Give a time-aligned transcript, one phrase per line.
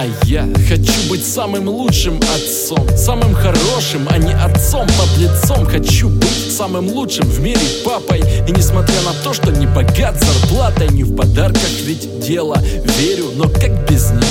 [0.00, 5.66] А я хочу быть самым лучшим отцом Самым хорошим, а не отцом под лицом.
[5.66, 8.20] Хочу быть самым лучшим в мире папой.
[8.48, 12.56] И несмотря на то, что не богат зарплатой Не в подарках ведь дело.
[12.98, 14.24] Верю, но как без них?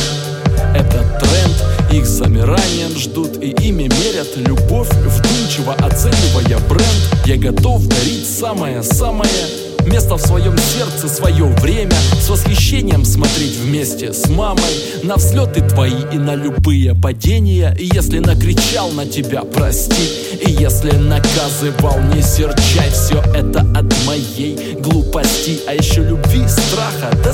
[0.74, 7.28] Это тренд, их замиранием ждут И ими мерят любовь Вдумчиво оценивая бренд.
[7.28, 11.96] Я готов дарить самое-самое Место в своем сердце, свое время.
[12.22, 14.64] С восхищением смотреть вместе с мамой.
[15.04, 17.76] На взлеты твои и на любые падения.
[17.80, 20.38] И если накричал на тебя, прости.
[20.46, 22.90] И если наказывал, не серчай.
[22.92, 25.60] Все это от моей глупости.
[25.68, 27.34] А еще любви, страха, да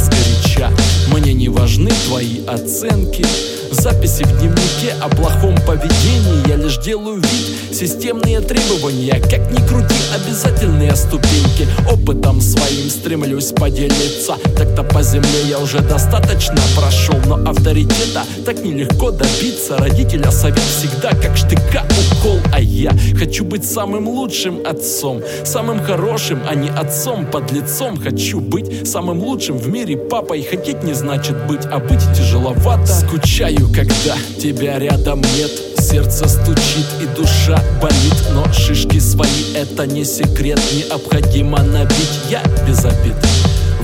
[2.16, 3.26] твои оценки.
[3.72, 6.48] Записи в дневнике о плохом поведении.
[6.48, 9.20] Я лишь делаю вид, системные требования.
[9.20, 11.68] Как ни крути, обязательные ступеньки.
[11.92, 14.36] Опытом своим стремлюсь поделиться.
[14.58, 19.78] Так-то по земле я уже достаточно прошел Но авторитета так нелегко добиться.
[19.78, 22.40] Родителя совет всегда как штыка укол.
[22.54, 25.22] А я хочу быть самым лучшим отцом.
[25.44, 28.00] Самым хорошим, а не отцом под лицом.
[28.00, 30.44] Хочу быть самым лучшим в мире папой.
[30.44, 32.88] Хотеть не значит быть, а быть тяжеловато.
[32.88, 35.52] Скучаю когда тебя рядом нет.
[35.80, 40.60] Сердце стучит и душа болит Но шишки свои это не секрет.
[40.74, 43.16] Необходимо набить, я без обид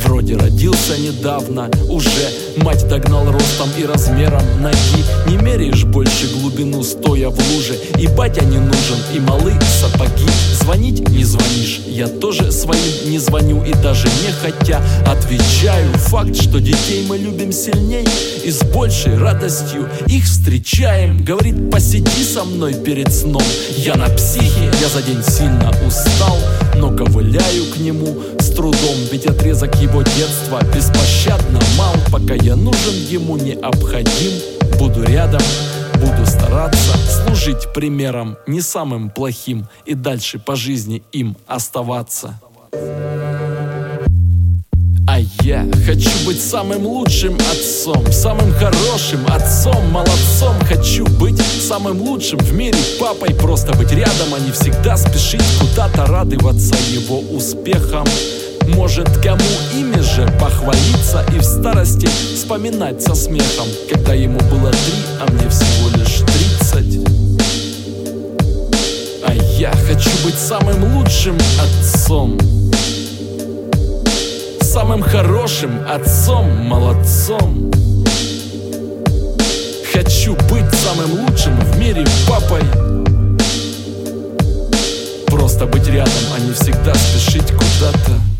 [0.03, 5.03] Вроде родился недавно уже Мать догнал ростом и размером ноги.
[5.27, 10.25] Не меряешь больше глубину, стоя в луже И батя не нужен, и малы сапоги.
[10.59, 14.81] Звонить не звонишь, я тоже своим не звоню И даже не хотя.
[15.05, 18.05] Отвечаю Факт, что детей мы любим сильней
[18.43, 21.23] И с большей радостью их встречаем.
[21.23, 23.43] Говорит, посиди со мной перед сном.
[23.77, 26.37] Я на психе, я за день сильно устал
[27.51, 31.95] Ковыляю к нему с трудом Ведь отрезок его детства беспощадно мал.
[32.11, 34.41] Пока я нужен ему необходим
[34.79, 35.41] Буду рядом,
[35.95, 42.39] буду стараться Служить примером не самым плохим И дальше по жизни им оставаться
[45.43, 50.55] я хочу быть самым лучшим отцом Самым хорошим отцом, молодцом.
[50.67, 56.05] Хочу быть самым лучшим в мире папой Просто быть рядом, а не всегда спешить Куда-то
[56.05, 58.05] радоваться его успехам.
[58.75, 59.41] Может кому
[59.75, 63.67] ими же похвалиться И в старости вспоминать со смехом.
[63.91, 67.07] Когда ему было три, а мне всего лишь тридцать.
[69.25, 72.37] А я хочу быть самым лучшим отцом
[74.73, 77.69] Самым хорошим отцом, молодцом.
[79.91, 82.61] Хочу быть самым лучшим в мире папой.
[85.27, 88.30] Просто быть рядом, а не всегда спешить куда-то